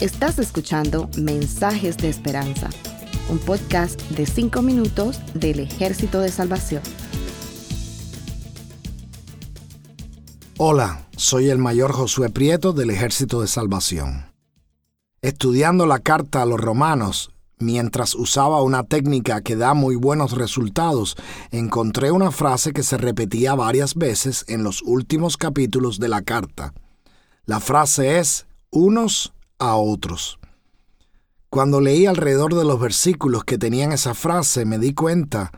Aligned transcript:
Estás 0.00 0.40
escuchando 0.40 1.08
Mensajes 1.16 1.96
de 1.96 2.08
Esperanza, 2.08 2.68
un 3.28 3.38
podcast 3.38 4.00
de 4.10 4.26
5 4.26 4.60
minutos 4.62 5.20
del 5.32 5.60
Ejército 5.60 6.18
de 6.20 6.28
Salvación. 6.30 6.82
Hola, 10.58 11.06
soy 11.16 11.50
el 11.50 11.58
mayor 11.58 11.92
Josué 11.92 12.30
Prieto 12.30 12.72
del 12.72 12.90
Ejército 12.90 13.40
de 13.40 13.46
Salvación. 13.46 14.26
Estudiando 15.20 15.86
la 15.86 16.00
carta 16.00 16.42
a 16.42 16.46
los 16.46 16.60
romanos, 16.60 17.30
mientras 17.58 18.16
usaba 18.16 18.60
una 18.62 18.82
técnica 18.82 19.40
que 19.40 19.54
da 19.54 19.72
muy 19.72 19.94
buenos 19.94 20.32
resultados, 20.32 21.16
encontré 21.52 22.10
una 22.10 22.32
frase 22.32 22.72
que 22.72 22.82
se 22.82 22.98
repetía 22.98 23.54
varias 23.54 23.94
veces 23.94 24.44
en 24.48 24.64
los 24.64 24.82
últimos 24.82 25.36
capítulos 25.36 26.00
de 26.00 26.08
la 26.08 26.22
carta. 26.22 26.74
La 27.44 27.60
frase 27.60 28.18
es 28.18 28.46
unos 28.70 29.32
a 29.58 29.76
otros. 29.76 30.38
Cuando 31.50 31.80
leí 31.80 32.06
alrededor 32.06 32.54
de 32.54 32.64
los 32.64 32.80
versículos 32.80 33.44
que 33.44 33.58
tenían 33.58 33.92
esa 33.92 34.14
frase, 34.14 34.64
me 34.64 34.78
di 34.78 34.94
cuenta 34.94 35.52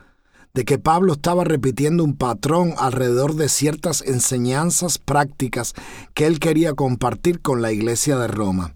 de 0.53 0.65
que 0.65 0.77
Pablo 0.77 1.13
estaba 1.13 1.43
repitiendo 1.43 2.03
un 2.03 2.15
patrón 2.15 2.73
alrededor 2.77 3.35
de 3.35 3.49
ciertas 3.49 4.01
enseñanzas 4.01 4.97
prácticas 4.97 5.73
que 6.13 6.25
él 6.27 6.39
quería 6.39 6.73
compartir 6.73 7.41
con 7.41 7.61
la 7.61 7.71
iglesia 7.71 8.17
de 8.17 8.27
Roma 8.27 8.75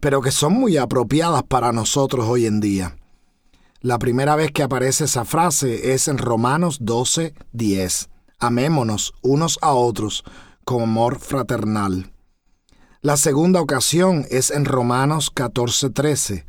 pero 0.00 0.20
que 0.20 0.30
son 0.30 0.54
muy 0.54 0.76
apropiadas 0.76 1.42
para 1.42 1.72
nosotros 1.72 2.26
hoy 2.28 2.46
en 2.46 2.60
día. 2.60 2.96
La 3.80 3.98
primera 3.98 4.36
vez 4.36 4.50
que 4.52 4.62
aparece 4.62 5.04
esa 5.04 5.24
frase 5.24 5.92
es 5.92 6.08
en 6.08 6.18
Romanos 6.18 6.78
12, 6.80 7.34
10. 7.52 8.10
Amémonos 8.38 9.14
unos 9.22 9.58
a 9.62 9.72
otros 9.72 10.24
con 10.64 10.82
amor 10.82 11.18
fraternal. 11.18 12.12
La 13.00 13.16
segunda 13.16 13.60
ocasión 13.60 14.26
es 14.28 14.50
en 14.50 14.64
Romanos 14.64 15.30
14, 15.32 15.90
13. 15.90 16.44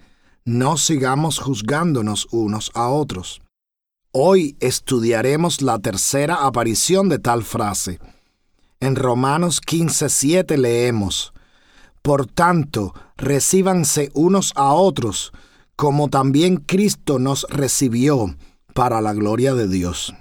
No 0.46 0.78
sigamos 0.78 1.38
juzgándonos 1.38 2.28
unos 2.32 2.72
a 2.74 2.90
otros. 2.90 3.44
Hoy 4.12 4.58
estudiaremos 4.60 5.62
la 5.62 5.78
tercera 5.78 6.48
aparición 6.48 7.08
de 7.08 7.20
tal 7.20 7.44
frase. 7.44 8.00
En 8.80 8.96
Romanos 8.96 9.62
15, 9.62 10.10
7 10.10 10.58
leemos, 10.58 11.34
por 12.02 12.26
tanto, 12.26 12.96
recíbanse 13.16 14.10
unos 14.16 14.52
a 14.56 14.74
otros, 14.74 15.32
como 15.76 16.08
también 16.08 16.58
Cristo 16.58 17.20
nos 17.20 17.46
recibió 17.52 18.36
para 18.74 19.02
la 19.02 19.14
gloria 19.14 19.54
de 19.54 19.68
Dios. 19.68 20.16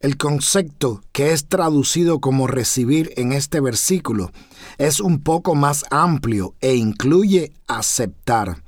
El 0.00 0.16
concepto 0.16 1.02
que 1.12 1.32
es 1.32 1.46
traducido 1.46 2.20
como 2.20 2.46
recibir 2.46 3.12
en 3.18 3.32
este 3.32 3.60
versículo 3.60 4.32
es 4.78 4.98
un 4.98 5.20
poco 5.20 5.54
más 5.54 5.84
amplio 5.90 6.54
e 6.62 6.74
incluye 6.74 7.52
aceptar. 7.68 8.62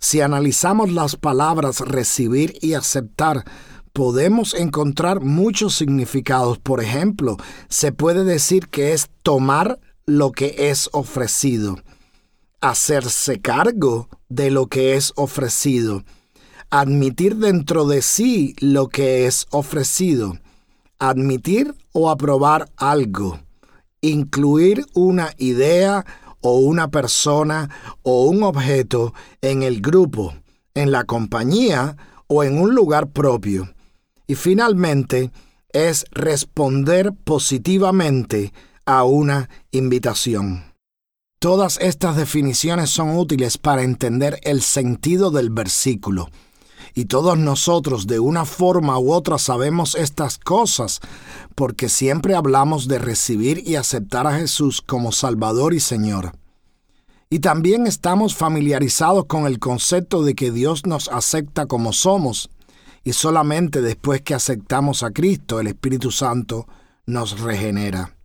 Si 0.00 0.22
analizamos 0.22 0.90
las 0.90 1.14
palabras 1.14 1.78
recibir 1.78 2.58
y 2.60 2.74
aceptar, 2.74 3.44
podemos 3.92 4.54
encontrar 4.54 5.20
muchos 5.20 5.76
significados. 5.76 6.58
Por 6.58 6.82
ejemplo, 6.82 7.36
se 7.68 7.92
puede 7.92 8.24
decir 8.24 8.66
que 8.66 8.92
es 8.92 9.08
tomar 9.22 9.78
lo 10.04 10.32
que 10.32 10.70
es 10.70 10.90
ofrecido, 10.92 11.78
hacerse 12.60 13.40
cargo 13.40 14.08
de 14.28 14.50
lo 14.50 14.66
que 14.66 14.96
es 14.96 15.12
ofrecido, 15.14 16.02
admitir 16.70 17.36
dentro 17.36 17.86
de 17.86 18.02
sí 18.02 18.56
lo 18.58 18.88
que 18.88 19.28
es 19.28 19.46
ofrecido, 19.50 20.40
admitir 20.98 21.74
o 21.92 22.10
aprobar 22.10 22.70
algo, 22.76 23.40
incluir 24.00 24.84
una 24.94 25.32
idea 25.38 26.04
o 26.40 26.58
una 26.58 26.88
persona 26.90 27.70
o 28.02 28.26
un 28.26 28.42
objeto 28.42 29.14
en 29.40 29.62
el 29.62 29.80
grupo, 29.80 30.34
en 30.74 30.92
la 30.92 31.04
compañía 31.04 31.96
o 32.26 32.44
en 32.44 32.58
un 32.58 32.74
lugar 32.74 33.08
propio. 33.08 33.74
Y 34.26 34.34
finalmente 34.34 35.30
es 35.72 36.04
responder 36.10 37.12
positivamente 37.24 38.52
a 38.84 39.04
una 39.04 39.48
invitación. 39.72 40.64
Todas 41.38 41.78
estas 41.80 42.16
definiciones 42.16 42.90
son 42.90 43.16
útiles 43.16 43.58
para 43.58 43.82
entender 43.82 44.40
el 44.42 44.62
sentido 44.62 45.30
del 45.30 45.50
versículo. 45.50 46.30
Y 46.98 47.04
todos 47.04 47.36
nosotros 47.36 48.06
de 48.06 48.20
una 48.20 48.46
forma 48.46 48.98
u 48.98 49.12
otra 49.12 49.36
sabemos 49.36 49.94
estas 49.96 50.38
cosas 50.38 51.00
porque 51.54 51.90
siempre 51.90 52.34
hablamos 52.34 52.88
de 52.88 52.98
recibir 52.98 53.62
y 53.68 53.76
aceptar 53.76 54.26
a 54.26 54.38
Jesús 54.38 54.80
como 54.80 55.12
Salvador 55.12 55.74
y 55.74 55.80
Señor. 55.80 56.32
Y 57.28 57.40
también 57.40 57.86
estamos 57.86 58.34
familiarizados 58.34 59.26
con 59.26 59.46
el 59.46 59.58
concepto 59.58 60.22
de 60.22 60.34
que 60.34 60.50
Dios 60.50 60.86
nos 60.86 61.08
acepta 61.08 61.66
como 61.66 61.92
somos 61.92 62.48
y 63.04 63.12
solamente 63.12 63.82
después 63.82 64.22
que 64.22 64.32
aceptamos 64.32 65.02
a 65.02 65.10
Cristo 65.10 65.60
el 65.60 65.66
Espíritu 65.66 66.10
Santo 66.10 66.66
nos 67.04 67.40
regenera. 67.40 68.16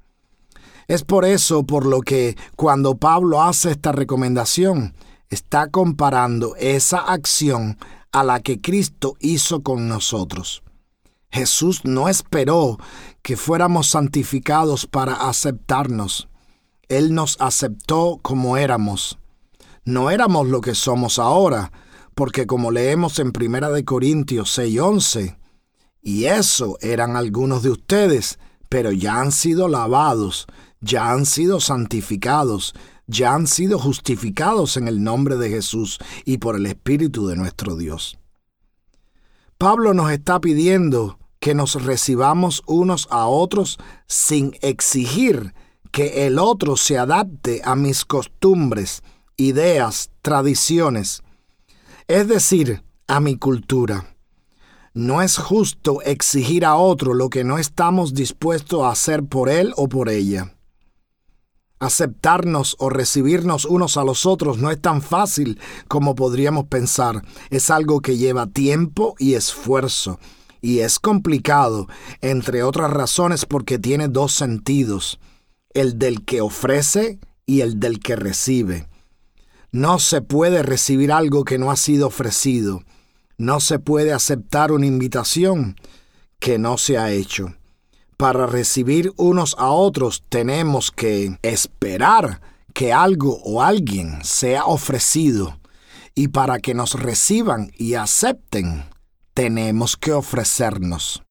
Es 0.88 1.03
por 1.03 1.26
eso 1.26 1.64
por 1.64 1.86
lo 1.86 2.00
que 2.00 2.38
cuando 2.56 2.96
Pablo 2.96 3.42
hace 3.44 3.72
esta 3.72 3.92
recomendación, 3.92 4.94
está 5.30 5.68
comparando 5.68 6.56
esa 6.56 7.00
acción 7.00 7.78
a 8.11 8.23
la 8.23 8.41
que 8.41 8.59
Cristo 8.59 9.16
hizo 9.19 9.61
con 9.61 9.88
nosotros. 9.88 10.63
Jesús 11.31 11.81
no 11.85 12.09
esperó 12.09 12.77
que 13.22 13.38
fuéramos 13.38 13.88
santificados 13.88 14.85
para 14.85 15.13
aceptarnos. 15.29 16.27
Él 16.89 17.13
nos 17.13 17.39
aceptó 17.39 18.19
como 18.22 18.57
éramos. 18.57 19.17
No 19.85 20.11
éramos 20.11 20.47
lo 20.47 20.59
que 20.59 20.75
somos 20.75 21.19
ahora, 21.19 21.72
porque 22.16 22.45
como 22.45 22.69
leemos 22.69 23.17
en 23.19 23.31
1 23.31 23.85
Corintios 23.85 24.57
6:11, 24.57 25.38
y 26.01 26.25
eso 26.25 26.78
eran 26.81 27.16
algunos 27.16 27.63
de 27.63 27.69
ustedes, 27.69 28.39
pero 28.67 28.91
ya 28.91 29.19
han 29.19 29.31
sido 29.31 29.67
lavados, 29.67 30.47
ya 30.81 31.11
han 31.11 31.25
sido 31.25 31.59
santificados, 31.59 32.73
ya 33.11 33.33
han 33.33 33.45
sido 33.45 33.77
justificados 33.77 34.77
en 34.77 34.88
el 34.88 35.03
nombre 35.03 35.35
de 35.35 35.49
Jesús 35.49 35.99
y 36.25 36.38
por 36.38 36.55
el 36.55 36.66
Espíritu 36.66 37.27
de 37.27 37.35
nuestro 37.35 37.75
Dios. 37.75 38.17
Pablo 39.57 39.94
nos 39.94 40.11
está 40.11 40.39
pidiendo 40.39 41.19
que 41.39 41.53
nos 41.53 41.83
recibamos 41.83 42.63
unos 42.66 43.07
a 43.11 43.27
otros 43.27 43.77
sin 44.07 44.55
exigir 44.61 45.53
que 45.91 46.25
el 46.25 46.39
otro 46.39 46.77
se 46.77 46.97
adapte 46.97 47.61
a 47.66 47.75
mis 47.75 48.05
costumbres, 48.05 49.03
ideas, 49.35 50.09
tradiciones, 50.22 51.22
es 52.07 52.28
decir, 52.28 52.83
a 53.07 53.19
mi 53.19 53.35
cultura. 53.35 54.16
No 54.93 55.22
es 55.22 55.38
justo 55.38 56.01
exigir 56.01 56.66
a 56.66 56.75
otro 56.75 57.13
lo 57.13 57.29
que 57.29 57.43
no 57.43 57.57
estamos 57.57 58.13
dispuestos 58.13 58.83
a 58.83 58.91
hacer 58.91 59.23
por 59.23 59.49
él 59.49 59.73
o 59.75 59.88
por 59.89 60.09
ella. 60.09 60.55
Aceptarnos 61.81 62.75
o 62.78 62.92
recibirnos 62.92 63.66
unos 63.66 63.97
a 63.97 64.03
los 64.03 64.28
otros 64.28 64.59
no 64.59 64.69
es 64.69 64.80
tan 64.80 65.02
fácil 65.02 65.59
como 65.88 66.14
podríamos 66.14 66.68
pensar. 66.68 67.24
Es 67.50 67.72
algo 67.72 68.02
que 68.02 68.18
lleva 68.18 68.46
tiempo 68.46 69.16
y 69.18 69.34
esfuerzo. 69.34 70.20
Y 70.62 70.81
es 70.81 71.00
complicado, 71.00 71.88
entre 72.22 72.62
otras 72.62 72.91
razones 72.91 73.47
porque 73.47 73.80
tiene 73.80 74.09
dos 74.09 74.31
sentidos, 74.31 75.20
el 75.74 75.97
del 75.97 76.24
que 76.24 76.41
ofrece 76.41 77.18
y 77.47 77.62
el 77.62 77.80
del 77.80 78.00
que 78.00 78.16
recibe. 78.16 78.88
No 79.72 79.97
se 79.97 80.22
puede 80.22 80.62
recibir 80.62 81.12
algo 81.12 81.44
que 81.46 81.58
no 81.58 81.72
ha 81.72 81.78
sido 81.78 82.09
ofrecido. 82.09 82.84
No 83.40 83.59
se 83.59 83.80
puede 83.80 84.14
aceptar 84.14 84.72
una 84.72 84.86
invitación 84.86 85.78
que 86.38 86.59
no 86.59 86.78
se 86.78 87.00
ha 87.00 87.12
hecho 87.12 87.56
para 88.22 88.46
recibir 88.46 89.12
unos 89.18 89.56
a 89.58 89.72
otros 89.72 90.24
tenemos 90.30 90.92
que 90.92 91.40
esperar 91.42 92.40
que 92.72 92.94
algo 92.94 93.41
o 93.44 93.64
alguien 93.64 94.23
sea 94.23 94.66
ofrecido 94.66 95.59
y 96.14 96.28
para 96.28 96.59
que 96.59 96.76
nos 96.76 96.94
reciban 96.94 97.72
y 97.79 97.96
acepten 97.96 98.85
tenemos 99.34 99.97
que 99.97 100.14
ofrecernos. 100.14 101.23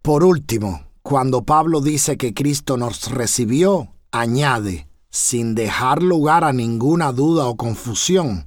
Por 0.00 0.24
último, 0.24 0.86
cuando 1.02 1.42
Pablo 1.42 1.82
dice 1.82 2.16
que 2.16 2.32
Cristo 2.32 2.78
nos 2.78 3.10
recibió, 3.10 3.92
añade, 4.10 4.88
sin 5.10 5.54
dejar 5.54 6.02
lugar 6.02 6.44
a 6.44 6.54
ninguna 6.54 7.12
duda 7.12 7.44
o 7.44 7.58
confusión, 7.58 8.46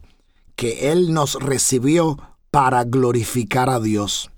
que 0.56 0.92
Él 0.92 1.14
nos 1.14 1.36
recibió 1.36 2.18
para 2.50 2.84
glorificar 2.84 3.70
a 3.70 3.80
Dios. 3.80 4.32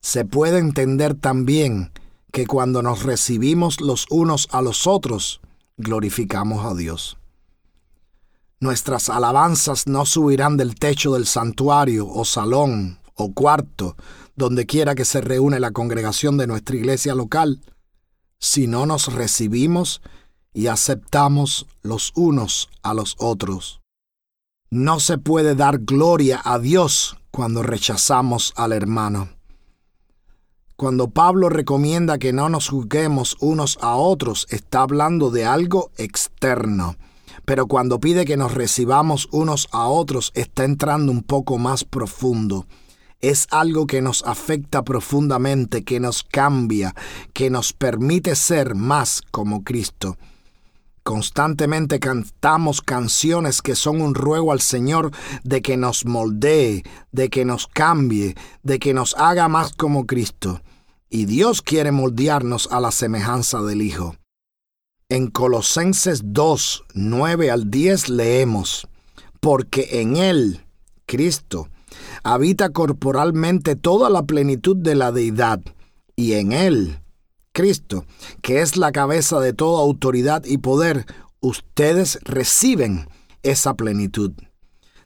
Se 0.00 0.24
puede 0.24 0.60
entender 0.60 1.14
también 1.14 1.90
que 2.34 2.48
cuando 2.48 2.82
nos 2.82 3.04
recibimos 3.04 3.80
los 3.80 4.06
unos 4.10 4.48
a 4.50 4.60
los 4.60 4.88
otros, 4.88 5.40
glorificamos 5.76 6.66
a 6.66 6.74
Dios. 6.74 7.16
Nuestras 8.58 9.08
alabanzas 9.08 9.86
no 9.86 10.04
subirán 10.04 10.56
del 10.56 10.74
techo 10.74 11.14
del 11.14 11.26
santuario 11.26 12.08
o 12.08 12.24
salón 12.24 12.98
o 13.14 13.32
cuarto, 13.32 13.96
donde 14.34 14.66
quiera 14.66 14.96
que 14.96 15.04
se 15.04 15.20
reúne 15.20 15.60
la 15.60 15.70
congregación 15.70 16.36
de 16.36 16.48
nuestra 16.48 16.74
iglesia 16.74 17.14
local, 17.14 17.60
si 18.40 18.66
no 18.66 18.84
nos 18.84 19.14
recibimos 19.14 20.02
y 20.52 20.66
aceptamos 20.66 21.68
los 21.82 22.10
unos 22.16 22.68
a 22.82 22.94
los 22.94 23.14
otros. 23.20 23.80
No 24.70 24.98
se 24.98 25.18
puede 25.18 25.54
dar 25.54 25.78
gloria 25.78 26.42
a 26.44 26.58
Dios 26.58 27.16
cuando 27.30 27.62
rechazamos 27.62 28.52
al 28.56 28.72
hermano. 28.72 29.28
Cuando 30.76 31.08
Pablo 31.08 31.50
recomienda 31.50 32.18
que 32.18 32.32
no 32.32 32.48
nos 32.48 32.68
juzguemos 32.68 33.36
unos 33.38 33.78
a 33.80 33.94
otros, 33.94 34.48
está 34.50 34.82
hablando 34.82 35.30
de 35.30 35.44
algo 35.44 35.92
externo. 35.98 36.96
Pero 37.44 37.68
cuando 37.68 38.00
pide 38.00 38.24
que 38.24 38.36
nos 38.36 38.54
recibamos 38.54 39.28
unos 39.30 39.68
a 39.70 39.86
otros, 39.86 40.32
está 40.34 40.64
entrando 40.64 41.12
un 41.12 41.22
poco 41.22 41.58
más 41.58 41.84
profundo. 41.84 42.66
Es 43.20 43.46
algo 43.52 43.86
que 43.86 44.02
nos 44.02 44.24
afecta 44.24 44.82
profundamente, 44.82 45.84
que 45.84 46.00
nos 46.00 46.24
cambia, 46.24 46.92
que 47.32 47.50
nos 47.50 47.72
permite 47.72 48.34
ser 48.34 48.74
más 48.74 49.22
como 49.30 49.62
Cristo. 49.62 50.18
Constantemente 51.04 52.00
cantamos 52.00 52.80
canciones 52.80 53.60
que 53.60 53.74
son 53.74 54.00
un 54.00 54.14
ruego 54.14 54.52
al 54.52 54.62
Señor 54.62 55.10
de 55.42 55.60
que 55.60 55.76
nos 55.76 56.06
moldee, 56.06 56.82
de 57.12 57.28
que 57.28 57.44
nos 57.44 57.66
cambie, 57.66 58.34
de 58.62 58.78
que 58.78 58.94
nos 58.94 59.14
haga 59.18 59.48
más 59.48 59.74
como 59.74 60.06
Cristo. 60.06 60.62
Y 61.10 61.26
Dios 61.26 61.60
quiere 61.60 61.92
moldearnos 61.92 62.68
a 62.72 62.80
la 62.80 62.90
semejanza 62.90 63.60
del 63.60 63.82
Hijo. 63.82 64.16
En 65.10 65.26
Colosenses 65.26 66.22
2, 66.24 66.84
9 66.94 67.50
al 67.50 67.70
10 67.70 68.08
leemos, 68.08 68.88
porque 69.40 70.00
en 70.00 70.16
Él, 70.16 70.64
Cristo, 71.04 71.68
habita 72.22 72.70
corporalmente 72.70 73.76
toda 73.76 74.08
la 74.08 74.22
plenitud 74.22 74.74
de 74.78 74.94
la 74.94 75.12
deidad, 75.12 75.60
y 76.16 76.32
en 76.32 76.52
Él, 76.52 77.03
Cristo, 77.54 78.04
que 78.42 78.60
es 78.60 78.76
la 78.76 78.92
cabeza 78.92 79.40
de 79.40 79.54
toda 79.54 79.80
autoridad 79.80 80.44
y 80.44 80.58
poder, 80.58 81.06
ustedes 81.40 82.18
reciben 82.24 83.08
esa 83.42 83.74
plenitud. 83.74 84.32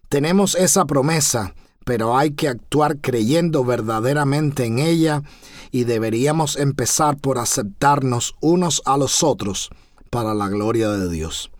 Tenemos 0.09 0.55
esa 0.55 0.87
promesa, 0.87 1.55
pero 1.85 2.17
hay 2.17 2.31
que 2.31 2.49
actuar 2.49 2.99
creyendo 3.01 3.65
verdaderamente 3.65 4.65
en 4.65 4.79
ella 4.79 5.23
y 5.71 5.85
deberíamos 5.85 6.57
empezar 6.57 7.19
por 7.19 7.39
aceptarnos 7.39 8.35
unos 8.41 8.81
a 8.87 8.97
los 8.97 9.23
otros 9.23 9.69
para 10.11 10.35
la 10.35 10.49
gloria 10.49 10.89
de 10.91 11.11
Dios. 11.11 11.51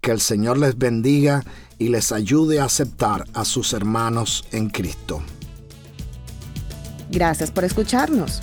Que 0.00 0.12
el 0.12 0.20
Señor 0.20 0.58
les 0.58 0.78
bendiga 0.78 1.44
y 1.78 1.88
les 1.88 2.12
ayude 2.12 2.60
a 2.60 2.66
aceptar 2.66 3.24
a 3.34 3.44
sus 3.44 3.72
hermanos 3.72 4.44
en 4.52 4.70
Cristo. 4.70 5.22
Gracias 7.10 7.50
por 7.50 7.64
escucharnos. 7.64 8.42